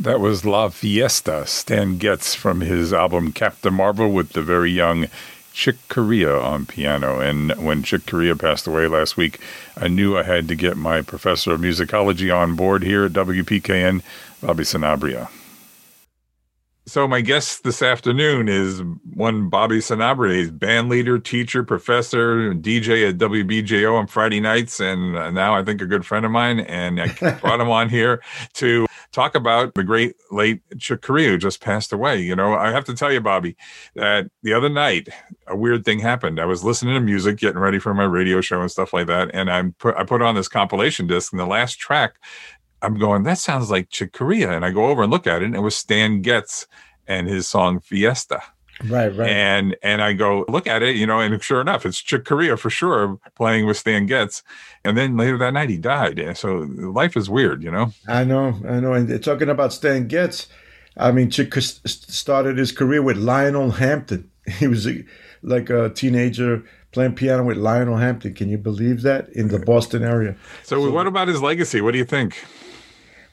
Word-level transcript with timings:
That 0.00 0.18
was 0.18 0.44
La 0.44 0.70
Fiesta, 0.70 1.46
Stan 1.46 1.98
Getz 1.98 2.34
from 2.34 2.62
his 2.62 2.92
album 2.92 3.30
Captain 3.30 3.72
Marvel 3.72 4.10
with 4.10 4.32
the 4.32 4.42
very 4.42 4.72
young 4.72 5.06
Chick 5.52 5.76
Corea 5.88 6.36
on 6.36 6.66
piano. 6.66 7.20
And 7.20 7.52
when 7.64 7.84
Chick 7.84 8.04
Corea 8.04 8.34
passed 8.34 8.66
away 8.66 8.88
last 8.88 9.16
week, 9.16 9.38
I 9.76 9.86
knew 9.86 10.18
I 10.18 10.24
had 10.24 10.48
to 10.48 10.56
get 10.56 10.76
my 10.76 11.00
professor 11.00 11.52
of 11.52 11.60
musicology 11.60 12.36
on 12.36 12.56
board 12.56 12.82
here 12.82 13.04
at 13.04 13.12
WPKN, 13.12 14.02
Bobby 14.42 14.64
Sanabria. 14.64 15.28
So 16.86 17.08
my 17.08 17.22
guest 17.22 17.64
this 17.64 17.80
afternoon 17.80 18.46
is 18.46 18.82
one 19.14 19.48
Bobby 19.48 19.78
Sanabria. 19.78 20.36
He's 20.36 20.50
band 20.50 20.90
leader, 20.90 21.18
teacher, 21.18 21.64
professor, 21.64 22.52
DJ 22.52 23.08
at 23.08 23.16
WBGO 23.16 23.98
on 23.98 24.06
Friday 24.06 24.38
nights, 24.38 24.80
and 24.80 25.16
uh, 25.16 25.30
now 25.30 25.54
I 25.54 25.64
think 25.64 25.80
a 25.80 25.86
good 25.86 26.04
friend 26.04 26.26
of 26.26 26.30
mine. 26.30 26.60
And 26.60 27.00
I 27.00 27.08
brought 27.40 27.60
him 27.60 27.70
on 27.70 27.88
here 27.88 28.22
to 28.54 28.86
talk 29.12 29.34
about 29.34 29.72
the 29.74 29.82
great 29.82 30.16
late 30.30 30.60
Chick 30.78 31.00
Corea 31.00 31.30
who 31.30 31.38
just 31.38 31.62
passed 31.62 31.90
away. 31.90 32.20
You 32.20 32.36
know, 32.36 32.52
I 32.52 32.70
have 32.70 32.84
to 32.84 32.94
tell 32.94 33.10
you, 33.10 33.20
Bobby, 33.22 33.56
that 33.94 34.30
the 34.42 34.52
other 34.52 34.68
night 34.68 35.08
a 35.46 35.56
weird 35.56 35.86
thing 35.86 36.00
happened. 36.00 36.38
I 36.38 36.44
was 36.44 36.64
listening 36.64 36.94
to 36.96 37.00
music, 37.00 37.38
getting 37.38 37.60
ready 37.60 37.78
for 37.78 37.94
my 37.94 38.04
radio 38.04 38.42
show 38.42 38.60
and 38.60 38.70
stuff 38.70 38.92
like 38.92 39.06
that, 39.06 39.30
and 39.32 39.50
I 39.50 39.62
put 39.78 39.96
I 39.96 40.04
put 40.04 40.20
on 40.20 40.34
this 40.34 40.48
compilation 40.48 41.06
disc, 41.06 41.32
and 41.32 41.40
the 41.40 41.46
last 41.46 41.78
track 41.78 42.16
I'm 42.84 42.98
going, 42.98 43.22
that 43.24 43.38
sounds 43.38 43.70
like 43.70 43.90
Chick 43.90 44.12
Corea. 44.12 44.52
And 44.52 44.64
I 44.64 44.70
go 44.70 44.86
over 44.86 45.02
and 45.02 45.10
look 45.10 45.26
at 45.26 45.42
it, 45.42 45.46
and 45.46 45.56
it 45.56 45.60
was 45.60 45.74
Stan 45.74 46.22
Getz 46.22 46.66
and 47.06 47.28
his 47.28 47.48
song 47.48 47.80
Fiesta. 47.80 48.42
Right, 48.82 49.14
right. 49.14 49.30
And 49.30 49.76
and 49.82 50.02
I 50.02 50.14
go 50.14 50.44
look 50.48 50.66
at 50.66 50.82
it, 50.82 50.96
you 50.96 51.06
know, 51.06 51.20
and 51.20 51.40
sure 51.42 51.60
enough, 51.60 51.86
it's 51.86 52.00
Chick 52.00 52.24
Corea 52.24 52.56
for 52.56 52.70
sure 52.70 53.18
playing 53.36 53.66
with 53.66 53.76
Stan 53.76 54.06
Getz. 54.06 54.42
And 54.84 54.98
then 54.98 55.16
later 55.16 55.38
that 55.38 55.52
night, 55.52 55.70
he 55.70 55.78
died. 55.78 56.18
And 56.18 56.36
so 56.36 56.66
life 56.78 57.16
is 57.16 57.30
weird, 57.30 57.62
you 57.62 57.70
know. 57.70 57.92
I 58.08 58.24
know, 58.24 58.58
I 58.68 58.80
know. 58.80 58.92
And 58.92 59.22
talking 59.22 59.48
about 59.48 59.72
Stan 59.72 60.08
Getz, 60.08 60.48
I 60.96 61.12
mean, 61.12 61.30
Chick 61.30 61.54
started 61.54 62.58
his 62.58 62.72
career 62.72 63.02
with 63.02 63.16
Lionel 63.16 63.72
Hampton. 63.72 64.30
He 64.58 64.66
was 64.66 64.86
a, 64.86 65.02
like 65.42 65.70
a 65.70 65.88
teenager 65.88 66.62
playing 66.92 67.14
piano 67.14 67.44
with 67.44 67.56
Lionel 67.56 67.96
Hampton. 67.96 68.34
Can 68.34 68.50
you 68.50 68.58
believe 68.58 69.00
that 69.00 69.30
in 69.30 69.48
the 69.48 69.58
Boston 69.58 70.04
area? 70.04 70.36
So, 70.64 70.76
so 70.76 70.90
what 70.90 71.06
about 71.06 71.28
his 71.28 71.40
legacy? 71.40 71.80
What 71.80 71.92
do 71.92 71.98
you 71.98 72.04
think? 72.04 72.44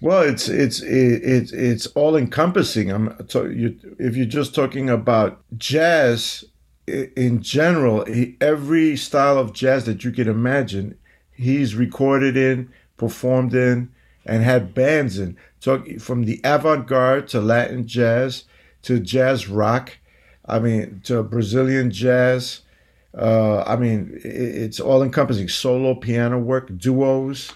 Well, 0.02 0.23
it's 0.23 0.49
it's 0.49 0.81
it's 0.81 1.52
it's 1.52 1.85
all 1.88 2.16
encompassing. 2.16 2.91
I'm 2.91 3.16
so 3.30 3.45
you, 3.45 3.77
if 3.99 4.17
you're 4.17 4.25
just 4.25 4.55
talking 4.55 4.89
about 4.89 5.44
jazz 5.57 6.44
in 6.88 7.44
general, 7.44 8.03
every 8.41 8.97
style 8.97 9.38
of 9.38 9.53
jazz 9.53 9.85
that 9.85 10.03
you 10.03 10.11
can 10.11 10.27
imagine, 10.27 10.97
he's 11.31 11.75
recorded 11.75 12.35
in, 12.35 12.73
performed 12.97 13.53
in, 13.53 13.91
and 14.25 14.44
had 14.44 14.73
bands 14.73 15.19
in. 15.19 15.38
So 15.59 15.83
from 15.99 16.23
the 16.23 16.41
avant-garde 16.44 17.27
to 17.29 17.39
Latin 17.39 17.85
jazz 17.85 18.45
to 18.81 18.99
jazz 18.99 19.47
rock, 19.47 19.99
I 20.47 20.57
mean 20.57 21.01
to 21.03 21.22
Brazilian 21.22 21.91
jazz. 21.91 22.62
Uh, 23.16 23.62
I 23.68 23.75
mean, 23.75 24.19
it's 24.23 24.79
all 24.79 25.03
encompassing. 25.03 25.47
Solo 25.47 25.94
piano 25.94 26.39
work, 26.39 26.75
duos. 26.75 27.51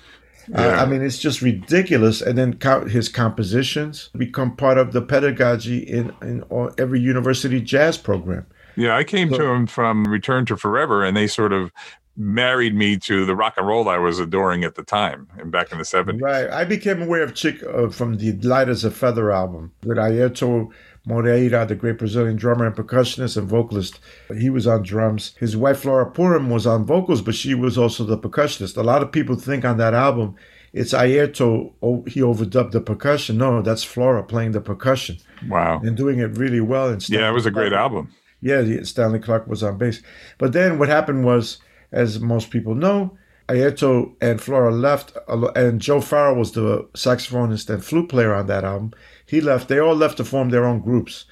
Yeah. 0.47 0.81
I 0.81 0.85
mean, 0.85 1.01
it's 1.01 1.17
just 1.17 1.41
ridiculous. 1.41 2.21
And 2.21 2.37
then 2.37 2.59
his 2.89 3.09
compositions 3.09 4.09
become 4.17 4.55
part 4.55 4.77
of 4.77 4.91
the 4.93 5.01
pedagogy 5.01 5.79
in, 5.79 6.13
in 6.21 6.43
every 6.77 6.99
university 6.99 7.61
jazz 7.61 7.97
program. 7.97 8.45
Yeah, 8.75 8.95
I 8.95 9.03
came 9.03 9.29
so, 9.29 9.37
to 9.37 9.45
him 9.45 9.67
from 9.67 10.03
Return 10.05 10.45
to 10.47 10.57
Forever, 10.57 11.03
and 11.03 11.15
they 11.15 11.27
sort 11.27 11.53
of 11.53 11.71
married 12.17 12.75
me 12.75 12.97
to 12.97 13.25
the 13.25 13.35
rock 13.35 13.55
and 13.57 13.67
roll 13.67 13.89
I 13.89 13.97
was 13.97 14.19
adoring 14.19 14.63
at 14.63 14.75
the 14.75 14.83
time 14.83 15.27
and 15.37 15.51
back 15.51 15.71
in 15.71 15.77
the 15.77 15.83
70s. 15.83 16.21
Right. 16.21 16.49
I 16.49 16.63
became 16.63 17.01
aware 17.01 17.23
of 17.23 17.35
Chick 17.35 17.61
uh, 17.63 17.89
from 17.89 18.17
the 18.17 18.31
Light 18.33 18.69
as 18.69 18.85
a 18.85 18.91
Feather 18.91 19.31
album 19.31 19.73
with 19.83 19.97
Airto 19.97 20.69
Moreira, 21.05 21.65
the 21.65 21.75
great 21.75 21.97
Brazilian 21.97 22.35
drummer 22.35 22.65
and 22.65 22.75
percussionist 22.75 23.37
and 23.37 23.47
vocalist. 23.47 23.99
He 24.37 24.49
was 24.49 24.67
on 24.67 24.83
drums. 24.83 25.35
His 25.39 25.55
wife 25.55 25.81
Flora 25.81 26.09
Purim 26.09 26.49
was 26.49 26.65
on 26.65 26.85
vocals, 26.85 27.21
but 27.21 27.35
she 27.35 27.53
was 27.53 27.77
also 27.77 28.03
the 28.03 28.17
percussionist. 28.17 28.77
A 28.77 28.81
lot 28.81 29.01
of 29.01 29.11
people 29.11 29.35
think 29.35 29.65
on 29.65 29.77
that 29.77 29.93
album 29.93 30.35
it's 30.75 30.91
Airto, 30.93 31.71
oh, 31.81 32.03
he 32.05 32.19
overdubbed 32.19 32.71
the 32.71 32.81
percussion. 32.81 33.37
No, 33.37 33.61
that's 33.61 33.85
Flora 33.85 34.21
playing 34.23 34.51
the 34.51 34.59
percussion. 34.59 35.17
Wow. 35.47 35.79
And 35.79 35.95
doing 35.95 36.19
it 36.19 36.37
really 36.37 36.59
well. 36.59 36.89
And 36.89 37.07
yeah, 37.07 37.29
it 37.29 37.31
was 37.31 37.45
a 37.45 37.51
great 37.51 37.69
Clark, 37.69 37.81
album. 37.81 38.13
Yeah, 38.41 38.83
Stanley 38.83 39.19
Clarke 39.19 39.47
was 39.47 39.63
on 39.63 39.77
bass. 39.77 40.01
But 40.37 40.51
then 40.51 40.77
what 40.77 40.89
happened 40.89 41.23
was, 41.23 41.59
as 41.93 42.19
most 42.19 42.49
people 42.49 42.75
know, 42.75 43.17
Airto 43.47 44.15
and 44.19 44.41
Flora 44.41 44.73
left, 44.73 45.15
and 45.55 45.79
Joe 45.79 46.01
Farrell 46.01 46.35
was 46.35 46.51
the 46.51 46.85
saxophonist 46.93 47.69
and 47.69 47.83
flute 47.83 48.09
player 48.09 48.33
on 48.33 48.47
that 48.47 48.65
album. 48.65 48.91
He 49.25 49.41
left. 49.41 49.67
They 49.67 49.79
all 49.79 49.95
left 49.95 50.17
to 50.17 50.25
form 50.25 50.49
their 50.49 50.65
own 50.65 50.81
groups, 50.81 51.25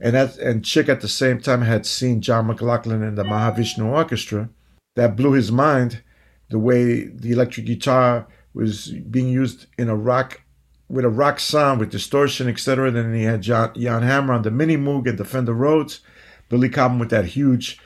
and 0.00 0.14
that 0.14 0.38
and 0.38 0.64
Chick 0.64 0.88
at 0.88 1.00
the 1.00 1.08
same 1.08 1.40
time 1.40 1.62
had 1.62 1.86
seen 1.86 2.20
John 2.20 2.46
McLaughlin 2.46 3.02
in 3.02 3.14
the 3.16 3.24
Mahavishnu 3.24 3.84
Orchestra. 3.84 4.48
That 4.96 5.16
blew 5.16 5.32
his 5.32 5.52
mind, 5.52 6.02
the 6.48 6.58
way 6.58 7.04
the 7.04 7.32
electric 7.32 7.66
guitar 7.66 8.26
was 8.52 8.88
being 8.88 9.28
used 9.28 9.66
in 9.78 9.88
a 9.88 9.96
rock 9.96 10.42
with 10.88 11.04
a 11.04 11.08
rock 11.08 11.38
sound 11.38 11.78
with 11.78 11.90
distortion, 11.90 12.48
etc. 12.48 12.90
Then 12.90 13.14
he 13.14 13.22
had 13.22 13.42
John, 13.42 13.72
Jan 13.74 14.02
Hammer 14.02 14.34
on 14.34 14.42
the 14.42 14.50
Mini 14.50 14.76
Moog 14.76 15.08
and 15.08 15.18
the 15.18 15.24
Fender 15.24 15.54
Rhodes, 15.54 16.00
Billy 16.48 16.68
Cobham 16.68 16.98
with 16.98 17.10
that 17.10 17.26
huge 17.26 17.78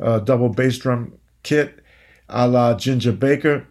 uh, 0.00 0.18
double 0.18 0.48
bass 0.48 0.78
drum 0.78 1.14
kit, 1.42 1.82
a 2.28 2.48
la 2.48 2.74
Ginger 2.74 3.12
Baker 3.12 3.66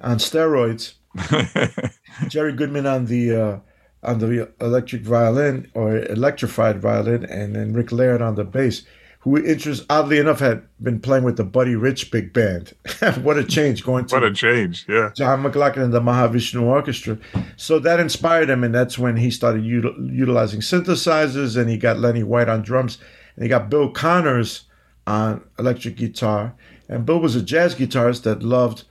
on 0.00 0.18
steroids. 0.18 0.94
Jerry 2.28 2.52
Goodman 2.52 2.86
on 2.86 3.06
the 3.06 3.34
uh, 3.34 3.58
on 4.02 4.18
the 4.18 4.50
electric 4.60 5.02
violin 5.02 5.70
or 5.74 5.98
electrified 5.98 6.80
violin, 6.80 7.24
and 7.24 7.54
then 7.54 7.72
Rick 7.72 7.92
Laird 7.92 8.22
on 8.22 8.34
the 8.34 8.44
bass, 8.44 8.82
who 9.20 9.36
interest 9.36 9.84
oddly 9.90 10.18
enough 10.18 10.40
had 10.40 10.62
been 10.82 10.98
playing 10.98 11.24
with 11.24 11.36
the 11.36 11.44
Buddy 11.44 11.74
Rich 11.74 12.10
big 12.10 12.32
band. 12.32 12.72
what 13.22 13.36
a 13.36 13.44
change 13.44 13.84
going 13.84 14.06
to 14.06 14.14
what 14.14 14.24
a 14.24 14.32
change, 14.32 14.86
yeah. 14.88 15.10
John 15.14 15.42
McLaughlin 15.42 15.86
and 15.86 15.92
the 15.92 16.00
Mahavishnu 16.00 16.62
Orchestra. 16.62 17.18
So 17.56 17.78
that 17.80 18.00
inspired 18.00 18.48
him, 18.48 18.64
and 18.64 18.74
that's 18.74 18.98
when 18.98 19.16
he 19.16 19.30
started 19.30 19.62
util- 19.62 20.16
utilizing 20.16 20.60
synthesizers, 20.60 21.56
and 21.56 21.68
he 21.68 21.76
got 21.76 21.98
Lenny 21.98 22.22
White 22.22 22.48
on 22.48 22.62
drums, 22.62 22.98
and 23.36 23.42
he 23.42 23.48
got 23.48 23.68
Bill 23.68 23.90
Connors 23.90 24.62
on 25.06 25.44
electric 25.58 25.96
guitar, 25.96 26.54
and 26.88 27.04
Bill 27.04 27.20
was 27.20 27.36
a 27.36 27.42
jazz 27.42 27.74
guitarist 27.74 28.22
that 28.22 28.42
loved 28.42 28.84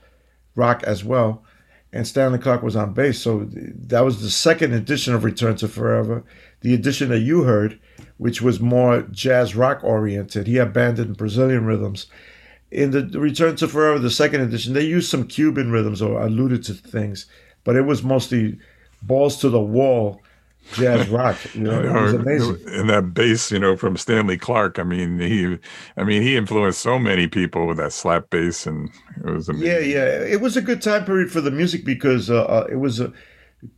rock 0.54 0.84
as 0.84 1.04
well 1.04 1.42
and 1.92 2.06
Stanley 2.06 2.38
Clarke 2.38 2.62
was 2.62 2.76
on 2.76 2.92
bass. 2.92 3.20
So 3.20 3.48
that 3.50 4.04
was 4.04 4.22
the 4.22 4.30
second 4.30 4.72
edition 4.72 5.14
of 5.14 5.24
Return 5.24 5.56
to 5.56 5.68
Forever. 5.68 6.24
The 6.60 6.74
edition 6.74 7.08
that 7.08 7.20
you 7.20 7.44
heard, 7.44 7.80
which 8.18 8.40
was 8.40 8.60
more 8.60 9.02
jazz 9.10 9.56
rock 9.56 9.82
oriented, 9.82 10.46
he 10.46 10.58
abandoned 10.58 11.16
Brazilian 11.16 11.64
rhythms. 11.64 12.06
In 12.70 12.92
the 12.92 13.18
Return 13.18 13.56
to 13.56 13.66
Forever, 13.66 13.98
the 13.98 14.10
second 14.10 14.42
edition, 14.42 14.74
they 14.74 14.84
used 14.84 15.10
some 15.10 15.26
Cuban 15.26 15.72
rhythms 15.72 16.00
or 16.00 16.20
alluded 16.20 16.62
to 16.64 16.74
things, 16.74 17.26
but 17.64 17.74
it 17.74 17.82
was 17.82 18.02
mostly 18.02 18.58
balls 19.02 19.38
to 19.38 19.48
the 19.48 19.60
wall 19.60 20.22
jazz 20.72 21.08
rock. 21.08 21.36
You 21.54 21.62
know, 21.62 21.80
it 21.80 22.02
was 22.02 22.12
amazing. 22.14 22.58
And 22.68 22.88
that 22.90 23.14
bass, 23.14 23.50
you 23.50 23.58
know, 23.58 23.76
from 23.76 23.96
Stanley 23.96 24.36
Clarke. 24.36 24.78
I 24.78 24.82
mean, 24.82 25.18
he, 25.18 25.58
I 25.96 26.04
mean, 26.04 26.22
he 26.22 26.36
influenced 26.36 26.80
so 26.80 26.98
many 26.98 27.26
people 27.26 27.66
with 27.66 27.76
that 27.78 27.92
slap 27.92 28.30
bass, 28.30 28.66
and 28.66 28.90
it 29.24 29.30
was 29.30 29.48
amazing. 29.48 29.66
Yeah, 29.66 29.78
yeah, 29.78 30.04
it 30.04 30.40
was 30.40 30.56
a 30.56 30.62
good 30.62 30.82
time 30.82 31.04
period 31.04 31.30
for 31.30 31.40
the 31.40 31.50
music 31.50 31.84
because 31.84 32.30
uh, 32.30 32.44
uh, 32.44 32.66
it 32.70 32.76
was 32.76 33.00
a 33.00 33.12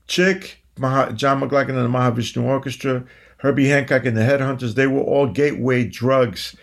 chick, 0.06 0.62
Mah- 0.78 1.12
John 1.12 1.40
McLaughlin 1.40 1.76
and 1.76 1.92
the 1.92 1.98
Mahavishnu 1.98 2.42
Orchestra, 2.42 3.04
Herbie 3.38 3.68
Hancock 3.68 4.04
and 4.06 4.16
the 4.16 4.22
Headhunters. 4.22 4.74
They 4.74 4.86
were 4.86 5.02
all 5.02 5.26
gateway 5.26 5.84
drugs 5.84 6.54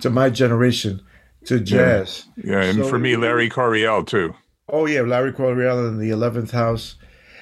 to 0.00 0.10
my 0.10 0.30
generation 0.30 1.00
to 1.46 1.60
jazz. 1.60 2.26
Yeah, 2.36 2.52
yeah 2.52 2.62
and 2.64 2.78
so, 2.78 2.88
for 2.88 2.98
me, 2.98 3.16
Larry 3.16 3.48
Coryell 3.48 4.04
too. 4.04 4.34
Oh 4.68 4.86
yeah, 4.86 5.00
Larry 5.00 5.32
Coryell 5.32 5.88
in 5.88 5.98
the 5.98 6.10
Eleventh 6.10 6.50
House. 6.50 6.96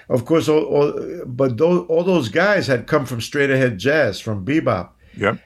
Of 0.09 0.25
course, 0.25 0.49
all, 0.49 0.65
all, 0.65 1.25
but 1.27 1.57
those, 1.57 1.87
all 1.89 2.05
those 2.05 2.29
guys 2.29 2.67
had 2.67 2.87
come 2.87 3.07
from 3.07 3.21
straight 3.21 3.51
ahead 3.51 3.79
jazz, 3.79 4.21
from 4.21 4.45
bebop. 4.45 4.91
Yep. 5.17 5.41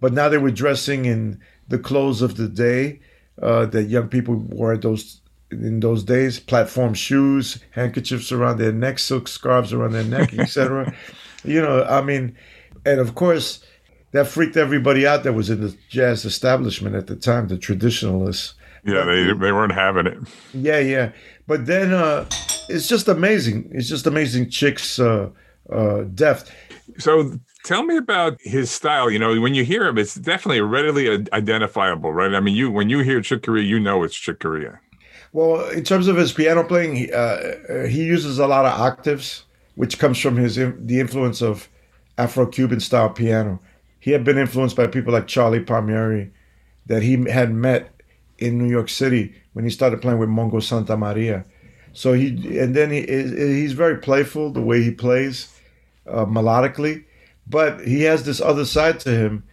But 0.00 0.12
now 0.12 0.28
they 0.28 0.38
were 0.38 0.50
dressing 0.50 1.04
in 1.04 1.40
the 1.68 1.78
clothes 1.78 2.22
of 2.22 2.36
the 2.36 2.48
day 2.48 3.00
uh, 3.42 3.66
that 3.66 3.84
young 3.84 4.08
people 4.08 4.36
wore 4.36 4.76
those 4.76 5.20
in 5.50 5.80
those 5.80 6.02
days: 6.04 6.40
platform 6.40 6.94
shoes, 6.94 7.58
handkerchiefs 7.72 8.32
around 8.32 8.58
their 8.58 8.72
neck, 8.72 8.98
silk 8.98 9.28
scarves 9.28 9.72
around 9.72 9.92
their 9.92 10.04
neck, 10.04 10.34
etc. 10.38 10.94
you 11.44 11.60
know, 11.60 11.84
I 11.84 12.02
mean, 12.02 12.36
and 12.84 13.00
of 13.00 13.14
course, 13.14 13.64
that 14.12 14.26
freaked 14.26 14.56
everybody 14.56 15.06
out 15.06 15.24
that 15.24 15.34
was 15.34 15.50
in 15.50 15.60
the 15.60 15.76
jazz 15.88 16.24
establishment 16.24 16.94
at 16.94 17.06
the 17.06 17.16
time, 17.16 17.48
the 17.48 17.58
traditionalists. 17.58 18.54
Yeah, 18.84 19.04
they 19.04 19.24
they 19.24 19.52
weren't 19.52 19.72
having 19.72 20.06
it. 20.06 20.18
Yeah, 20.54 20.78
yeah. 20.78 21.12
But 21.46 21.66
then 21.66 21.92
uh, 21.92 22.26
it's 22.68 22.88
just 22.88 23.08
amazing. 23.08 23.70
It's 23.72 23.88
just 23.88 24.06
amazing. 24.06 24.50
Chick's 24.50 24.98
uh, 24.98 25.30
uh, 25.70 26.02
depth. 26.14 26.50
So 26.98 27.38
tell 27.64 27.82
me 27.82 27.96
about 27.96 28.38
his 28.40 28.70
style. 28.70 29.10
You 29.10 29.18
know, 29.18 29.40
when 29.40 29.54
you 29.54 29.64
hear 29.64 29.86
him, 29.86 29.98
it's 29.98 30.14
definitely 30.14 30.60
readily 30.60 31.26
identifiable, 31.32 32.12
right? 32.12 32.34
I 32.34 32.40
mean, 32.40 32.54
you 32.54 32.70
when 32.70 32.90
you 32.90 33.00
hear 33.00 33.20
Chick 33.20 33.42
Corea, 33.42 33.64
you 33.64 33.78
know 33.80 34.02
it's 34.02 34.14
Chick 34.14 34.40
Corea. 34.40 34.80
Well, 35.32 35.68
in 35.70 35.84
terms 35.84 36.08
of 36.08 36.16
his 36.16 36.32
piano 36.32 36.64
playing, 36.64 36.96
he, 36.96 37.12
uh, 37.12 37.86
he 37.88 38.04
uses 38.04 38.38
a 38.38 38.46
lot 38.46 38.64
of 38.64 38.78
octaves. 38.80 39.44
which 39.76 39.98
comes 39.98 40.18
from 40.18 40.36
his 40.36 40.56
the 40.56 41.00
influence 41.00 41.40
of 41.42 41.68
Afro-Cuban 42.18 42.80
style 42.80 43.10
piano. 43.10 43.60
He 44.00 44.10
had 44.10 44.24
been 44.24 44.38
influenced 44.38 44.76
by 44.76 44.86
people 44.86 45.12
like 45.12 45.26
Charlie 45.26 45.60
Palmieri 45.60 46.32
that 46.86 47.02
he 47.02 47.30
had 47.30 47.52
met 47.52 47.92
in 48.38 48.58
New 48.58 48.68
York 48.68 48.88
City 48.88 49.34
when 49.52 49.64
he 49.64 49.70
started 49.70 50.02
playing 50.02 50.18
with 50.18 50.28
Mongo 50.28 50.62
Santa 50.62 50.96
Maria. 50.96 51.44
So 51.96 52.12
he 52.12 52.58
and 52.58 52.76
then 52.76 52.90
he 52.90 53.06
he's 53.06 53.72
very 53.72 53.96
playful 53.96 54.50
the 54.50 54.60
way 54.60 54.82
he 54.82 54.90
plays 54.90 55.58
uh, 56.06 56.26
melodically, 56.26 57.04
but 57.46 57.80
he 57.80 58.02
has 58.02 58.24
this 58.24 58.38
other 58.38 58.66
side 58.66 59.00
to 59.00 59.10
him 59.10 59.44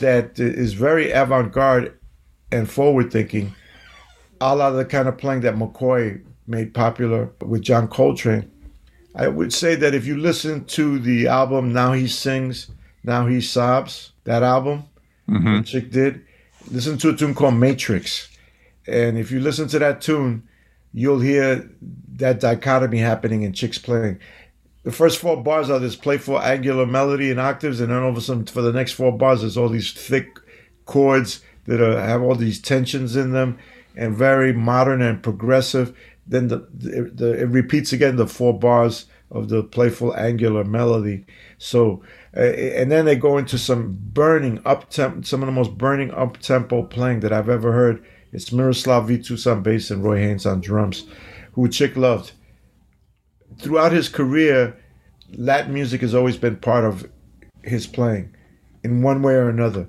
that 0.00 0.38
is 0.38 0.74
very 0.74 1.10
avant-garde 1.10 1.98
and 2.52 2.68
forward-thinking, 2.70 3.54
a 4.42 4.54
la 4.54 4.70
the 4.70 4.84
kind 4.84 5.08
of 5.08 5.16
playing 5.16 5.40
that 5.40 5.54
McCoy 5.54 6.22
made 6.46 6.74
popular 6.74 7.30
with 7.40 7.62
John 7.62 7.88
Coltrane. 7.88 8.50
I 9.14 9.28
would 9.28 9.54
say 9.54 9.74
that 9.76 9.94
if 9.94 10.04
you 10.04 10.18
listen 10.18 10.66
to 10.66 10.98
the 10.98 11.28
album 11.28 11.72
Now 11.72 11.94
He 11.94 12.08
Sings, 12.08 12.68
Now 13.04 13.26
He 13.26 13.40
Sobs, 13.40 14.12
that 14.24 14.42
album 14.42 14.84
mm-hmm. 15.26 15.62
Chick 15.62 15.90
did, 15.90 16.22
listen 16.70 16.98
to 16.98 17.08
a 17.08 17.16
tune 17.16 17.34
called 17.34 17.54
Matrix. 17.54 18.28
And 18.86 19.16
if 19.16 19.30
you 19.30 19.40
listen 19.40 19.66
to 19.68 19.78
that 19.78 20.02
tune, 20.02 20.46
you'll 20.96 21.20
hear 21.20 21.70
that 22.14 22.40
dichotomy 22.40 22.98
happening 22.98 23.42
in 23.42 23.52
Chick's 23.52 23.76
playing. 23.76 24.18
The 24.82 24.90
first 24.90 25.18
four 25.18 25.42
bars 25.42 25.68
are 25.68 25.78
this 25.78 25.94
playful 25.94 26.40
angular 26.40 26.86
melody 26.86 27.30
in 27.30 27.38
octaves, 27.38 27.80
and 27.80 27.90
then 27.90 28.02
all 28.02 28.08
of 28.08 28.16
a 28.16 28.20
sudden, 28.22 28.46
for 28.46 28.62
the 28.62 28.72
next 28.72 28.92
four 28.92 29.12
bars, 29.12 29.42
there's 29.42 29.58
all 29.58 29.68
these 29.68 29.92
thick 29.92 30.38
chords 30.86 31.42
that 31.66 31.82
are, 31.82 32.00
have 32.00 32.22
all 32.22 32.34
these 32.34 32.60
tensions 32.60 33.14
in 33.14 33.32
them 33.32 33.58
and 33.94 34.16
very 34.16 34.54
modern 34.54 35.02
and 35.02 35.22
progressive. 35.22 35.94
Then 36.26 36.48
the, 36.48 36.66
the, 36.72 37.10
the, 37.14 37.42
it 37.42 37.48
repeats 37.48 37.92
again 37.92 38.16
the 38.16 38.26
four 38.26 38.58
bars 38.58 39.04
of 39.30 39.50
the 39.50 39.62
playful 39.62 40.16
angular 40.16 40.64
melody. 40.64 41.26
So, 41.58 42.02
uh, 42.34 42.40
and 42.40 42.90
then 42.90 43.04
they 43.04 43.16
go 43.16 43.36
into 43.36 43.58
some 43.58 43.98
burning 44.14 44.62
up 44.64 44.88
tempo, 44.88 45.20
some 45.22 45.42
of 45.42 45.46
the 45.46 45.52
most 45.52 45.76
burning 45.76 46.10
up 46.12 46.38
tempo 46.38 46.84
playing 46.84 47.20
that 47.20 47.34
I've 47.34 47.50
ever 47.50 47.72
heard. 47.72 48.02
It's 48.32 48.52
Miroslav 48.52 49.08
Vitous 49.08 49.46
on 49.46 49.62
bass 49.62 49.90
and 49.90 50.02
Roy 50.02 50.18
Haynes 50.18 50.46
on 50.46 50.60
drums, 50.60 51.06
who 51.52 51.68
Chick 51.68 51.96
loved. 51.96 52.32
Throughout 53.58 53.92
his 53.92 54.08
career, 54.08 54.76
Latin 55.32 55.72
music 55.72 56.00
has 56.00 56.14
always 56.14 56.36
been 56.36 56.56
part 56.56 56.84
of 56.84 57.08
his 57.62 57.86
playing 57.86 58.34
in 58.82 59.02
one 59.02 59.22
way 59.22 59.34
or 59.34 59.48
another. 59.48 59.88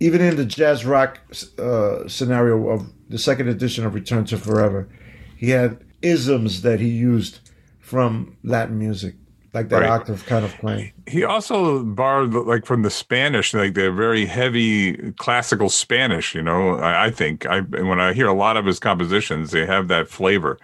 Even 0.00 0.20
in 0.20 0.36
the 0.36 0.44
jazz 0.44 0.84
rock 0.84 1.20
uh, 1.58 2.08
scenario 2.08 2.68
of 2.68 2.90
the 3.08 3.18
second 3.18 3.48
edition 3.48 3.84
of 3.84 3.94
Return 3.94 4.24
to 4.26 4.36
Forever, 4.36 4.88
he 5.36 5.50
had 5.50 5.84
isms 6.02 6.62
that 6.62 6.80
he 6.80 6.88
used 6.88 7.40
from 7.80 8.36
Latin 8.42 8.78
music, 8.78 9.14
like 9.54 9.68
that 9.68 9.80
right. 9.80 9.90
octave 9.90 10.26
kind 10.26 10.44
of 10.44 10.52
playing. 10.58 10.92
He 11.06 11.24
also 11.24 11.84
borrowed 11.84 12.34
like 12.34 12.66
from 12.66 12.82
the 12.82 12.90
Spanish, 12.90 13.54
like 13.54 13.74
the 13.74 13.90
very 13.92 14.26
heavy 14.26 15.12
classical 15.12 15.70
Spanish. 15.70 16.34
You 16.34 16.42
know, 16.42 16.76
I, 16.76 17.06
I 17.06 17.10
think 17.10 17.46
I 17.46 17.60
when 17.60 18.00
I 18.00 18.12
hear 18.12 18.26
a 18.26 18.34
lot 18.34 18.56
of 18.56 18.66
his 18.66 18.78
compositions, 18.80 19.52
they 19.52 19.64
have 19.64 19.88
that 19.88 20.08
flavor. 20.08 20.58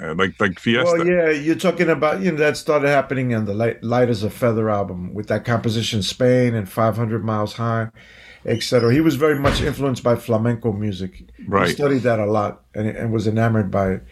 Uh, 0.00 0.14
like 0.14 0.40
like 0.40 0.60
Fiesta. 0.60 0.84
Well, 0.84 1.06
yeah, 1.06 1.30
you're 1.30 1.56
talking 1.56 1.90
about 1.90 2.20
you 2.20 2.30
know 2.30 2.38
that 2.38 2.56
started 2.56 2.88
happening 2.88 3.32
in 3.32 3.44
the 3.44 3.54
Light, 3.54 3.82
Light 3.82 4.08
as 4.08 4.22
a 4.22 4.30
Feather 4.30 4.70
album 4.70 5.12
with 5.12 5.26
that 5.26 5.44
composition 5.44 6.02
Spain 6.02 6.54
and 6.54 6.68
500 6.68 7.24
Miles 7.24 7.54
High, 7.54 7.88
etc. 8.46 8.94
He 8.94 9.00
was 9.00 9.16
very 9.16 9.38
much 9.40 9.60
influenced 9.60 10.04
by 10.04 10.14
flamenco 10.14 10.72
music. 10.72 11.28
Right, 11.48 11.66
he 11.66 11.74
studied 11.74 12.02
that 12.02 12.20
a 12.20 12.26
lot 12.26 12.62
and, 12.74 12.86
and 12.86 13.12
was 13.12 13.26
enamored 13.26 13.72
by 13.72 13.90
it 13.90 14.02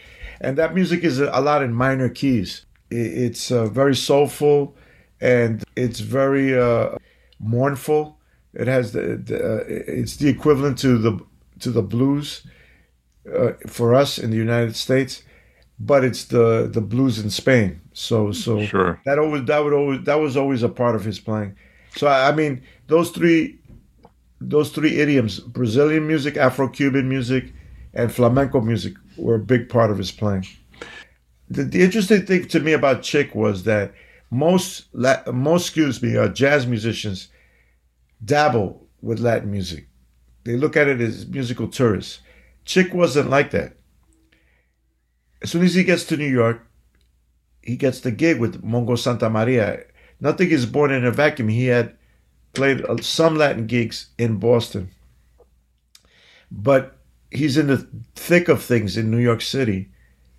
and 0.40 0.58
that 0.58 0.74
music 0.74 1.04
is 1.04 1.18
a 1.18 1.40
lot 1.40 1.62
in 1.62 1.72
minor 1.72 2.08
keys. 2.08 2.65
It's 2.90 3.50
uh, 3.50 3.66
very 3.66 3.96
soulful, 3.96 4.76
and 5.20 5.64
it's 5.74 6.00
very 6.00 6.58
uh, 6.58 6.96
mournful. 7.40 8.18
It 8.54 8.68
has 8.68 8.92
the, 8.92 9.16
the 9.16 9.36
uh, 9.36 9.64
it's 9.66 10.16
the 10.16 10.28
equivalent 10.28 10.78
to 10.78 10.98
the 10.98 11.18
to 11.60 11.70
the 11.70 11.82
blues 11.82 12.46
uh, 13.34 13.52
for 13.66 13.94
us 13.94 14.18
in 14.18 14.30
the 14.30 14.36
United 14.36 14.76
States, 14.76 15.22
but 15.78 16.04
it's 16.04 16.24
the 16.24 16.68
the 16.72 16.80
blues 16.80 17.18
in 17.18 17.30
Spain. 17.30 17.80
So 17.92 18.32
so 18.32 18.64
sure. 18.64 19.00
that 19.04 19.18
always 19.18 19.44
that 19.46 19.64
would 19.64 19.72
always 19.72 20.04
that 20.04 20.16
was 20.20 20.36
always 20.36 20.62
a 20.62 20.68
part 20.68 20.94
of 20.94 21.04
his 21.04 21.18
playing. 21.18 21.56
So 21.96 22.06
I, 22.06 22.28
I 22.28 22.32
mean 22.32 22.62
those 22.86 23.10
three 23.10 23.58
those 24.40 24.70
three 24.70 24.98
idioms: 25.00 25.40
Brazilian 25.40 26.06
music, 26.06 26.36
Afro-Cuban 26.36 27.08
music, 27.08 27.52
and 27.94 28.12
flamenco 28.12 28.60
music 28.60 28.94
were 29.16 29.36
a 29.36 29.40
big 29.40 29.68
part 29.68 29.90
of 29.90 29.98
his 29.98 30.12
playing. 30.12 30.46
The, 31.48 31.64
the 31.64 31.82
interesting 31.82 32.26
thing 32.26 32.46
to 32.48 32.60
me 32.60 32.72
about 32.72 33.02
Chick 33.02 33.34
was 33.34 33.64
that 33.64 33.92
most 34.30 34.86
most 35.32 35.66
excuse 35.66 36.02
me 36.02 36.16
uh, 36.16 36.28
jazz 36.28 36.66
musicians 36.66 37.28
dabble 38.24 38.86
with 39.00 39.20
Latin 39.20 39.50
music. 39.50 39.88
They 40.44 40.56
look 40.56 40.76
at 40.76 40.88
it 40.88 41.00
as 41.00 41.26
musical 41.26 41.68
tourists. 41.68 42.20
Chick 42.64 42.92
wasn't 42.92 43.30
like 43.30 43.50
that. 43.52 43.76
As 45.42 45.50
soon 45.50 45.64
as 45.64 45.74
he 45.74 45.84
gets 45.84 46.04
to 46.04 46.16
New 46.16 46.28
York, 46.28 46.66
he 47.62 47.76
gets 47.76 48.00
the 48.00 48.10
gig 48.10 48.40
with 48.40 48.62
Mongo 48.62 48.98
Santa 48.98 49.30
Maria. 49.30 49.84
Nothing 50.20 50.50
is 50.50 50.66
born 50.66 50.90
in 50.90 51.04
a 51.04 51.10
vacuum. 51.10 51.48
He 51.48 51.66
had 51.66 51.96
played 52.54 52.84
uh, 52.84 52.96
some 52.98 53.36
Latin 53.36 53.66
gigs 53.66 54.08
in 54.18 54.38
Boston, 54.38 54.90
but 56.50 56.96
he's 57.30 57.56
in 57.56 57.66
the 57.68 57.86
thick 58.14 58.48
of 58.48 58.62
things 58.62 58.96
in 58.96 59.10
New 59.10 59.18
York 59.18 59.42
City 59.42 59.90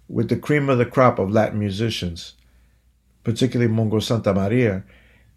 with 0.09 0.29
the 0.29 0.37
cream 0.37 0.69
of 0.69 0.77
the 0.77 0.85
crop 0.85 1.19
of 1.19 1.31
Latin 1.31 1.59
musicians, 1.59 2.33
particularly 3.23 3.71
Mongo 3.71 4.01
Santa 4.01 4.33
Maria. 4.33 4.83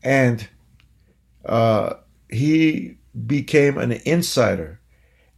And 0.03 0.49
uh, 1.45 1.95
he 2.29 2.97
became 3.27 3.79
an 3.79 3.93
insider 4.05 4.81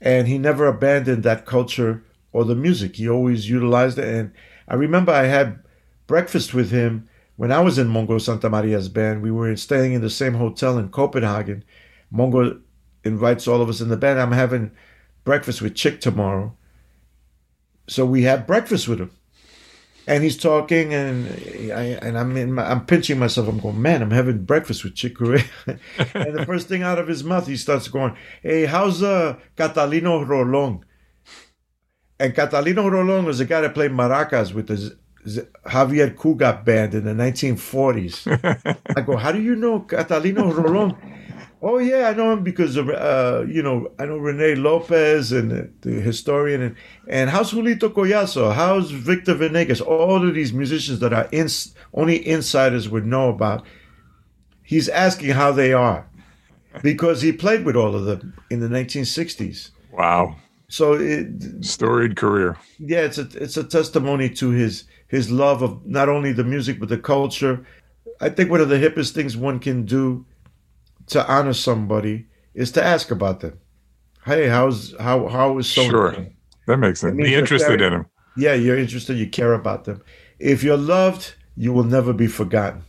and 0.01 0.27
he 0.27 0.37
never 0.37 0.67
abandoned 0.67 1.23
that 1.23 1.47
culture 1.47 2.05
or 2.33 2.45
the 2.45 2.55
music. 2.55 2.97
He 2.97 3.09
always 3.09 3.49
utilized 3.49 3.99
it. 3.99 4.05
And 4.05 4.33
I 4.69 4.75
remember 4.75 5.13
I 5.13 5.25
had 5.25 5.61
breakfast 6.07 6.53
with 6.53 6.71
him 6.71 7.09
when 7.37 7.53
I 7.53 7.61
was 7.61 7.79
in 7.79 7.89
Mongo 7.89 8.21
Santa 8.21 8.51
Maria's 8.51 8.89
band. 8.89 9.23
We 9.23 9.31
were 9.31 9.55
staying 9.57 9.93
in 9.93 10.01
the 10.01 10.11
same 10.11 10.35
hotel 10.35 10.77
in 10.77 10.89
Copenhagen. 10.89 11.65
Mongo 12.13 12.61
invites 13.05 13.47
all 13.47 13.63
of 13.63 13.69
us 13.69 13.81
in 13.81 13.89
the 13.89 13.97
band. 13.97 14.21
I'm 14.21 14.33
having 14.33 14.73
breakfast 15.25 15.63
with 15.63 15.75
Chick 15.75 16.01
tomorrow. 16.01 16.57
So 17.89 18.05
we 18.05 18.23
had 18.23 18.47
breakfast 18.47 18.89
with 18.89 19.01
him. 19.01 19.11
And 20.07 20.25
he's 20.25 20.37
talking, 20.37 20.93
and 20.93 21.29
I 21.73 21.99
and 22.03 22.19
I'm 22.19 22.37
in 22.37 22.53
my, 22.55 22.69
I'm 22.69 22.85
pinching 22.87 23.19
myself. 23.19 23.47
I'm 23.49 23.61
going, 23.61 23.81
man, 23.81 24.03
I'm 24.03 24.11
having 24.11 24.45
breakfast 24.45 24.83
with 24.83 24.97
Chick 24.97 25.17
Corea. 25.17 25.45
and 25.67 26.37
the 26.37 26.45
first 26.47 26.69
thing 26.69 26.83
out 26.83 26.99
of 26.99 27.07
his 27.07 27.23
mouth, 27.23 27.47
he 27.47 27.57
starts 27.57 27.87
going, 27.87 28.17
"Hey, 28.43 28.67
how's 28.67 29.03
uh, 29.03 29.39
Catalino 29.57 30.27
Rolon?" 30.27 30.83
And 32.19 32.35
Catalino 32.35 32.91
Rolon 32.91 33.25
was 33.25 33.41
a 33.41 33.45
guy 33.45 33.61
that 33.61 33.75
played 33.75 33.93
maracas 33.93 34.53
with 34.53 34.67
the 34.69 34.97
Xavier 35.29 36.11
Cugat 36.11 36.65
band 36.65 36.95
in 36.95 37.05
the 37.05 37.13
1940s. 37.13 38.77
I 38.97 39.01
go, 39.01 39.17
how 39.17 39.33
do 39.33 39.41
you 39.41 39.57
know 39.57 39.81
Catalino 39.81 40.53
Rolon? 40.53 40.97
Oh 41.65 41.79
yeah, 41.79 42.09
I 42.09 42.15
know 42.15 42.33
him 42.33 42.43
because 42.43 42.77
of 42.77 42.91
uh, 42.91 43.45
you 43.49 43.63
know 43.63 43.89
I 43.97 44.05
know 44.07 44.17
Rene 44.17 44.57
Lopez 44.57 45.31
and 45.31 45.73
the 45.83 45.91
historian 45.91 46.61
and 46.61 46.77
and 47.07 47.31
how's 47.31 47.53
Julito 47.53 47.89
Collazo? 47.89 48.53
How's 48.53 48.91
Victor 48.91 49.35
Venegas? 49.35 49.81
All 49.81 50.27
of 50.27 50.35
these 50.35 50.53
musicians 50.53 50.99
that 50.99 51.13
are 51.13 51.29
in, 51.31 51.47
only 51.95 52.27
insiders 52.27 52.89
would 52.89 53.07
know 53.07 53.29
about. 53.29 53.65
He's 54.65 54.89
asking 54.89 55.31
how 55.31 55.53
they 55.53 55.73
are 55.73 56.09
because 56.83 57.23
he 57.23 57.33
played 57.33 57.65
with 57.65 57.77
all 57.77 57.95
of 57.95 58.07
them 58.07 58.35
in 58.51 58.59
the 58.59 58.69
1960s. 58.69 59.71
Wow. 59.93 60.37
So 60.69 60.95
it, 60.95 61.65
storied 61.65 62.17
career. 62.17 62.57
Yeah, 62.81 63.01
it's 63.01 63.19
a 63.19 63.29
it's 63.35 63.57
a 63.57 63.63
testimony 63.63 64.31
to 64.31 64.51
his 64.51 64.85
his 65.07 65.31
love 65.31 65.63
of 65.63 65.87
not 65.87 66.09
only 66.09 66.33
the 66.33 66.45
music 66.45 66.81
but 66.81 66.89
the 66.89 66.99
culture. 66.99 67.65
I 68.21 68.31
think 68.31 68.51
one 68.51 68.61
of 68.61 68.69
the 68.69 68.79
hippest 68.79 69.13
things 69.13 69.37
one 69.37 69.61
can 69.61 69.85
do 69.85 70.27
to 71.13 71.27
honor 71.31 71.53
somebody 71.53 72.27
is 72.55 72.73
to 72.73 72.85
ask 72.85 73.11
about 73.11 73.41
them. 73.41 73.59
Hey, 74.25 74.49
how's 74.49 74.95
how 75.01 75.29
how 75.29 75.59
is 75.59 75.69
so? 75.69 75.89
Sure, 75.89 76.27
that 76.67 76.77
makes 76.77 77.01
sense. 77.01 77.17
Be 77.17 77.35
interested 77.35 77.81
in 77.81 77.93
them. 77.93 78.07
Yeah, 78.37 78.55
you're 78.55 78.79
interested. 78.79 79.17
You 79.17 79.29
care 79.29 79.53
about 79.53 79.85
them. 79.85 80.03
If 80.39 80.63
you're 80.63 80.77
loved, 80.77 81.35
you 81.57 81.73
will 81.73 81.85
never 81.85 82.13
be 82.13 82.27
forgotten, 82.27 82.85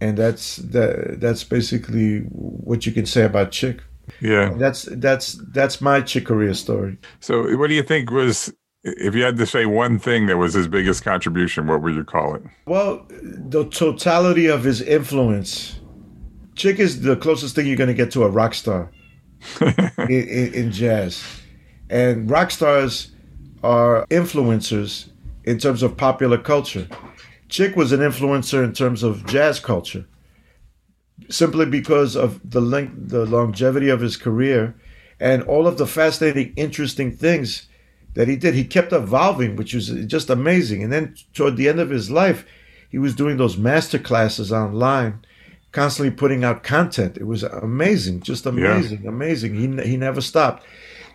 and 0.00 0.18
that's 0.18 0.56
that. 0.56 1.20
That's 1.20 1.44
basically 1.44 2.20
what 2.30 2.86
you 2.86 2.92
can 2.92 3.06
say 3.06 3.24
about 3.24 3.52
Chick. 3.52 3.82
Yeah, 4.20 4.50
and 4.50 4.60
that's 4.60 4.82
that's 4.82 5.38
that's 5.52 5.80
my 5.80 6.00
Chick 6.00 6.26
Corea 6.26 6.54
story. 6.54 6.98
So, 7.20 7.56
what 7.56 7.68
do 7.68 7.74
you 7.74 7.82
think 7.82 8.10
was 8.10 8.52
if 8.82 9.14
you 9.14 9.22
had 9.22 9.36
to 9.36 9.46
say 9.46 9.66
one 9.66 9.98
thing 9.98 10.26
that 10.26 10.36
was 10.36 10.54
his 10.54 10.68
biggest 10.68 11.04
contribution, 11.04 11.66
what 11.66 11.82
would 11.82 11.94
you 11.94 12.04
call 12.04 12.34
it? 12.34 12.42
Well, 12.66 13.06
the 13.22 13.68
totality 13.68 14.46
of 14.46 14.64
his 14.64 14.80
influence 14.80 15.79
Chick 16.56 16.78
is 16.78 17.02
the 17.02 17.16
closest 17.16 17.54
thing 17.54 17.66
you're 17.66 17.76
going 17.76 17.88
to 17.88 17.94
get 17.94 18.10
to 18.12 18.24
a 18.24 18.28
rock 18.28 18.54
star 18.54 18.90
in, 19.60 20.08
in, 20.08 20.54
in, 20.54 20.72
jazz. 20.72 21.24
And 21.88 22.30
rock 22.30 22.50
stars 22.50 23.12
are 23.62 24.06
influencers 24.06 25.10
in 25.44 25.58
terms 25.58 25.82
of 25.82 25.96
popular 25.96 26.38
culture. 26.38 26.88
Chick 27.48 27.76
was 27.76 27.92
an 27.92 28.00
influencer 28.00 28.62
in 28.62 28.72
terms 28.72 29.02
of 29.02 29.26
jazz 29.26 29.58
culture, 29.58 30.06
simply 31.28 31.66
because 31.66 32.16
of 32.16 32.40
the 32.48 32.60
length, 32.60 33.08
the 33.08 33.26
longevity 33.26 33.88
of 33.88 34.00
his 34.00 34.16
career, 34.16 34.74
and 35.18 35.42
all 35.42 35.66
of 35.66 35.78
the 35.78 35.86
fascinating, 35.86 36.52
interesting 36.56 37.10
things 37.10 37.68
that 38.14 38.28
he 38.28 38.36
did. 38.36 38.54
He 38.54 38.64
kept 38.64 38.92
evolving, 38.92 39.56
which 39.56 39.74
was 39.74 39.88
just 40.06 40.30
amazing. 40.30 40.82
And 40.82 40.92
then 40.92 41.14
toward 41.34 41.56
the 41.56 41.68
end 41.68 41.80
of 41.80 41.90
his 41.90 42.10
life, 42.10 42.44
he 42.88 42.98
was 42.98 43.14
doing 43.14 43.36
those 43.36 43.56
master 43.56 43.98
classes 43.98 44.52
online, 44.52 45.24
constantly 45.72 46.10
putting 46.10 46.44
out 46.44 46.62
content. 46.62 47.16
It 47.16 47.26
was 47.26 47.42
amazing, 47.42 48.20
just 48.20 48.46
amazing, 48.46 49.02
yeah. 49.02 49.08
amazing. 49.08 49.54
He 49.54 49.88
he 49.88 49.96
never 49.96 50.20
stopped. 50.20 50.64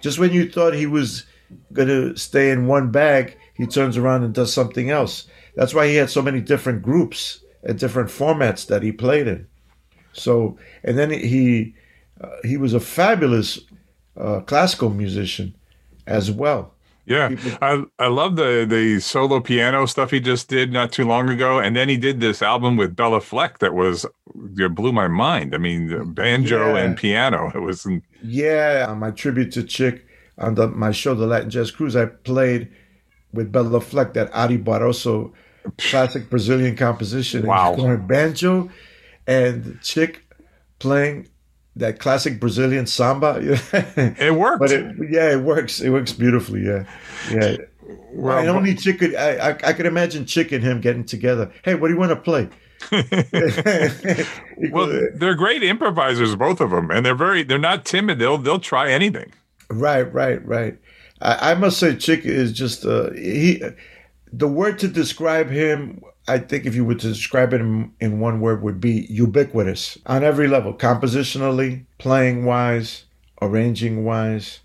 Just 0.01 0.19
when 0.19 0.31
you 0.31 0.49
thought 0.49 0.73
he 0.73 0.85
was 0.85 1.25
going 1.73 1.87
to 1.87 2.15
stay 2.15 2.51
in 2.51 2.67
one 2.67 2.91
bag, 2.91 3.37
he 3.53 3.65
turns 3.65 3.97
around 3.97 4.23
and 4.23 4.33
does 4.33 4.53
something 4.53 4.89
else. 4.89 5.27
That's 5.55 5.73
why 5.73 5.87
he 5.87 5.95
had 5.95 6.09
so 6.09 6.21
many 6.21 6.41
different 6.41 6.81
groups 6.81 7.41
and 7.63 7.79
different 7.79 8.09
formats 8.09 8.67
that 8.67 8.83
he 8.83 8.91
played 8.91 9.27
in. 9.27 9.47
So, 10.13 10.57
and 10.83 10.97
then 10.97 11.11
he 11.11 11.75
uh, 12.21 12.37
he 12.43 12.57
was 12.57 12.73
a 12.73 12.79
fabulous 12.79 13.59
uh, 14.17 14.41
classical 14.41 14.89
musician 14.89 15.55
as 16.07 16.31
well. 16.31 16.74
Yeah, 17.05 17.35
I 17.61 17.83
I 17.99 18.07
love 18.07 18.35
the 18.35 18.65
the 18.67 18.99
solo 18.99 19.39
piano 19.39 19.85
stuff 19.85 20.11
he 20.11 20.19
just 20.19 20.47
did 20.47 20.71
not 20.71 20.91
too 20.91 21.05
long 21.05 21.29
ago, 21.29 21.59
and 21.59 21.75
then 21.75 21.89
he 21.89 21.97
did 21.97 22.19
this 22.19 22.41
album 22.41 22.77
with 22.77 22.95
Béla 22.95 23.21
Fleck 23.21 23.59
that 23.59 23.73
was 23.73 24.05
it 24.57 24.75
blew 24.75 24.91
my 24.91 25.07
mind. 25.07 25.53
I 25.53 25.57
mean, 25.57 26.13
banjo 26.13 26.75
yeah. 26.75 26.83
and 26.83 26.97
piano. 26.97 27.51
It 27.53 27.59
was 27.59 27.87
yeah. 28.23 28.85
On 28.89 28.99
my 28.99 29.11
tribute 29.11 29.51
to 29.53 29.63
Chick 29.63 30.05
on 30.37 30.55
the, 30.55 30.67
my 30.67 30.91
show, 30.91 31.13
the 31.15 31.27
Latin 31.27 31.49
Jazz 31.49 31.71
Cruise, 31.71 31.95
I 31.95 32.05
played 32.05 32.69
with 33.33 33.51
Béla 33.51 33.81
Fleck 33.81 34.13
that 34.13 34.29
Ary 34.33 34.57
Barroso 34.57 35.33
classic 35.77 36.29
Brazilian 36.29 36.75
composition. 36.75 37.45
Wow, 37.45 37.75
going 37.75 38.05
banjo 38.07 38.69
and 39.27 39.79
Chick 39.81 40.23
playing 40.79 41.27
that 41.75 41.99
classic 41.99 42.39
Brazilian 42.39 42.85
samba. 42.85 43.39
it 43.73 44.35
worked. 44.35 44.59
But 44.59 44.71
it, 44.71 44.95
yeah, 45.09 45.31
it 45.31 45.41
works. 45.41 45.81
It 45.81 45.89
works 45.89 46.13
beautifully. 46.13 46.65
Yeah, 46.65 46.85
yeah. 47.31 47.57
Well, 48.13 48.37
and 48.37 48.49
only 48.49 48.75
Chick. 48.75 49.01
I, 49.01 49.37
I, 49.37 49.49
I 49.49 49.73
could 49.73 49.85
imagine 49.85 50.25
Chick 50.25 50.51
and 50.51 50.63
him 50.63 50.81
getting 50.81 51.05
together. 51.05 51.51
Hey, 51.63 51.75
what 51.75 51.89
do 51.89 51.93
you 51.93 51.99
want 51.99 52.11
to 52.11 52.15
play? 52.15 52.49
well, 54.71 55.09
they're 55.15 55.35
great 55.35 55.63
improvisers, 55.63 56.35
both 56.35 56.61
of 56.61 56.71
them, 56.71 56.91
and 56.91 57.05
they're 57.05 57.15
very. 57.15 57.43
They're 57.43 57.57
not 57.57 57.85
timid. 57.85 58.19
They'll 58.19 58.37
they'll 58.37 58.59
try 58.59 58.91
anything. 58.91 59.33
Right, 59.69 60.11
right, 60.13 60.45
right. 60.45 60.77
I, 61.21 61.51
I 61.51 61.55
must 61.55 61.79
say, 61.79 61.95
Chick 61.95 62.25
is 62.25 62.51
just 62.53 62.85
uh, 62.85 63.11
he. 63.11 63.61
The 64.31 64.47
word 64.47 64.79
to 64.79 64.87
describe 64.87 65.49
him 65.49 66.01
I 66.27 66.39
think 66.39 66.65
if 66.65 66.75
you 66.75 66.83
were 66.83 66.95
to 66.95 67.07
describe 67.07 67.53
it 67.53 67.61
in, 67.61 67.91
in 67.99 68.19
one 68.19 68.41
word, 68.41 68.63
would 68.63 68.81
be 68.81 69.05
ubiquitous 69.09 69.97
on 70.05 70.23
every 70.23 70.47
level, 70.47 70.73
compositionally, 70.73 71.85
playing 71.99 72.45
wise, 72.45 73.05
arranging 73.41 74.03
wise, 74.05 74.61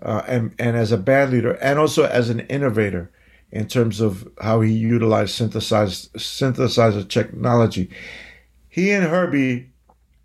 uh, 0.00 0.22
and 0.26 0.54
and 0.58 0.76
as 0.76 0.92
a 0.92 0.96
band 0.96 1.32
leader, 1.32 1.54
and 1.54 1.78
also 1.78 2.04
as 2.04 2.30
an 2.30 2.40
innovator 2.40 3.10
in 3.50 3.66
terms 3.66 4.00
of 4.00 4.28
how 4.40 4.60
he 4.60 4.72
utilized 4.72 5.34
synthesized 5.34 6.12
synthesizer 6.14 7.08
technology. 7.08 7.90
He 8.68 8.90
and 8.92 9.04
Herbie 9.04 9.70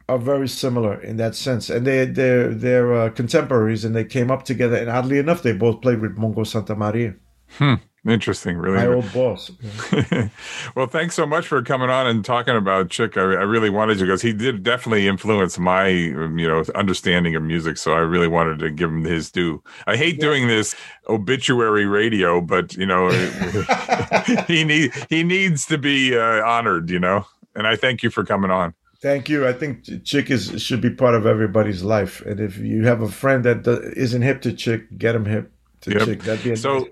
are 0.08 0.18
very 0.18 0.48
similar 0.48 1.02
in 1.02 1.18
that 1.18 1.36
sense, 1.36 1.70
and 1.70 1.86
they 1.86 2.06
they're 2.06 2.54
they're 2.54 2.94
uh, 2.94 3.10
contemporaries, 3.10 3.84
and 3.84 3.96
they 3.96 4.06
came 4.06 4.32
up 4.32 4.44
together. 4.44 4.76
And 4.76 4.90
oddly 4.90 5.18
enough, 5.18 5.44
they 5.44 5.54
both 5.54 5.82
played 5.82 6.02
with 6.02 6.18
Mongo 6.18 6.46
Santa 6.46 6.76
Maria. 6.76 7.16
Hmm. 7.58 7.76
Interesting, 8.06 8.58
really. 8.58 8.78
My 8.78 8.88
old 8.88 9.12
boss. 9.12 9.52
well, 10.76 10.88
thanks 10.88 11.16
so 11.16 11.26
much 11.26 11.46
for 11.48 11.62
coming 11.62 11.90
on 11.90 12.08
and 12.08 12.24
talking 12.24 12.56
about 12.56 12.90
Chick. 12.90 13.18
I, 13.18 13.22
I 13.22 13.44
really 13.44 13.70
wanted 13.70 13.98
to 13.98 14.06
because 14.06 14.22
he 14.22 14.32
did 14.32 14.64
definitely 14.64 15.08
influence 15.08 15.60
my, 15.60 15.88
you 15.88 16.48
know, 16.48 16.64
understanding 16.74 17.36
of 17.36 17.44
music. 17.44 17.78
So 17.78 17.94
I 17.94 18.00
really 18.00 18.30
wanted 18.30 18.60
to 18.60 18.70
give 18.70 18.90
him 18.90 19.04
his 19.04 19.30
due. 19.30 19.62
I 19.88 19.98
hate 19.98 20.16
yeah. 20.16 20.22
doing 20.22 20.48
this 20.48 20.74
obituary 21.10 21.86
radio, 21.86 22.40
but 22.40 22.76
you 22.76 22.86
know, 22.86 23.10
he 24.48 24.64
need 24.64 24.94
he 25.10 25.24
needs 25.24 25.66
to 25.66 25.78
be 25.78 26.18
uh, 26.18 26.46
honored. 26.46 26.90
You 26.90 27.00
know, 27.00 27.26
and 27.56 27.68
I 27.68 27.76
thank 27.76 28.04
you 28.04 28.10
for 28.10 28.24
coming 28.24 28.52
on. 28.52 28.74
Thank 29.02 29.28
you. 29.28 29.46
I 29.46 29.54
think 29.54 30.06
Chick 30.06 30.32
is 30.32 30.62
should 30.62 30.82
be 30.82 30.90
part 30.90 31.14
of 31.14 31.26
everybody's 31.26 31.84
life, 31.84 32.22
and 32.22 32.40
if 32.40 32.58
you 32.58 32.86
have 32.86 33.02
a 33.02 33.10
friend 33.10 33.44
that 33.44 33.68
isn't 33.98 34.22
hip 34.22 34.42
to 34.44 34.54
Chick, 34.54 34.98
get 34.98 35.14
him 35.14 35.26
hip 35.26 35.52
to 35.82 35.92
yep. 35.92 36.06
Chick. 36.06 36.24
That'd 36.24 36.44
be 36.44 36.56
so. 36.56 36.76
Well, 36.76 36.88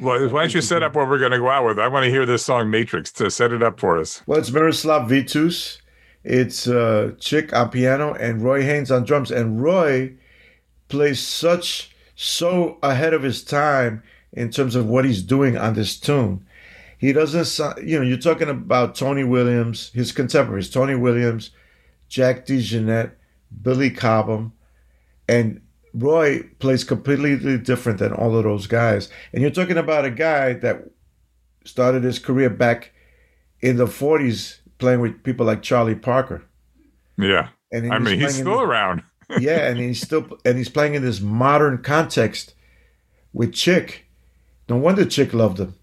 why 0.00 0.18
don't 0.18 0.54
you 0.54 0.60
set 0.60 0.82
up 0.82 0.94
what 0.94 1.08
we're 1.08 1.18
going 1.18 1.32
to 1.32 1.38
go 1.38 1.48
out 1.48 1.66
with? 1.66 1.78
I 1.78 1.88
want 1.88 2.04
to 2.04 2.10
hear 2.10 2.26
this 2.26 2.44
song 2.44 2.70
Matrix 2.70 3.12
to 3.12 3.30
set 3.30 3.52
it 3.52 3.62
up 3.62 3.78
for 3.78 3.98
us. 3.98 4.22
Well, 4.26 4.38
it's 4.38 4.50
Miroslav 4.50 5.08
Vitous. 5.08 5.80
It's 6.24 6.66
uh, 6.66 7.12
Chick 7.18 7.52
on 7.52 7.70
piano 7.70 8.14
and 8.14 8.42
Roy 8.42 8.62
Haynes 8.62 8.90
on 8.90 9.04
drums. 9.04 9.30
And 9.30 9.62
Roy 9.62 10.14
plays 10.88 11.20
such, 11.20 11.94
so 12.14 12.78
ahead 12.82 13.14
of 13.14 13.22
his 13.22 13.42
time 13.42 14.02
in 14.32 14.50
terms 14.50 14.74
of 14.74 14.86
what 14.86 15.04
he's 15.04 15.22
doing 15.22 15.56
on 15.56 15.74
this 15.74 15.98
tune. 15.98 16.44
He 16.98 17.12
doesn't 17.12 17.82
you 17.82 17.98
know, 17.98 18.04
you're 18.04 18.18
talking 18.18 18.50
about 18.50 18.94
Tony 18.94 19.24
Williams, 19.24 19.90
his 19.94 20.12
contemporaries, 20.12 20.68
Tony 20.68 20.94
Williams, 20.94 21.50
Jack 22.08 22.44
DeJohnette, 22.44 23.12
Billy 23.62 23.90
Cobham, 23.90 24.52
and 25.28 25.62
Roy 25.94 26.42
plays 26.58 26.84
completely 26.84 27.58
different 27.58 27.98
than 27.98 28.12
all 28.12 28.36
of 28.36 28.44
those 28.44 28.66
guys. 28.66 29.08
And 29.32 29.42
you're 29.42 29.50
talking 29.50 29.78
about 29.78 30.04
a 30.04 30.10
guy 30.10 30.54
that 30.54 30.88
started 31.64 32.04
his 32.04 32.18
career 32.18 32.50
back 32.50 32.92
in 33.60 33.76
the 33.76 33.86
40s 33.86 34.60
playing 34.78 35.00
with 35.00 35.22
people 35.22 35.46
like 35.46 35.62
Charlie 35.62 35.94
Parker. 35.94 36.42
Yeah. 37.18 37.48
And 37.72 37.92
I 37.92 37.98
mean, 37.98 38.18
he's 38.18 38.36
still 38.36 38.58
the, 38.58 38.64
around. 38.64 39.02
yeah, 39.38 39.68
and 39.68 39.78
he's 39.78 40.00
still 40.00 40.26
and 40.44 40.58
he's 40.58 40.68
playing 40.68 40.94
in 40.94 41.02
this 41.02 41.20
modern 41.20 41.78
context 41.78 42.54
with 43.32 43.52
Chick. 43.52 44.06
No 44.68 44.76
wonder 44.76 45.04
Chick 45.04 45.32
loved 45.32 45.60
him. 45.60 45.74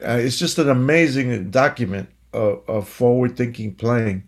Uh, 0.00 0.18
it's 0.20 0.38
just 0.38 0.58
an 0.58 0.68
amazing 0.68 1.50
document 1.50 2.08
of, 2.32 2.62
of 2.68 2.88
forward-thinking 2.88 3.74
playing, 3.74 4.24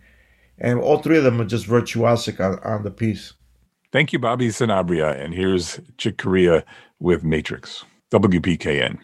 and 0.59 0.81
all 0.81 0.99
three 0.99 1.19
of 1.19 1.25
them 1.25 1.41
are 1.41 1.45
just 1.45 1.67
virtuosic 1.67 2.41
on, 2.41 2.59
on 2.61 2.83
the 2.83 2.91
piece. 2.91 3.33
Thank 3.95 4.13
you, 4.13 4.19
Bobby 4.19 4.49
Sanabria. 4.49 5.17
And 5.17 5.33
here's 5.33 5.79
Chick 5.99 6.19
Corea 6.19 6.65
with 6.99 7.23
Matrix, 7.23 7.85
WPKN. 8.11 8.99